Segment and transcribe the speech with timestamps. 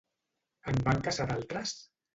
[0.73, 1.79] En van caçar d'altres?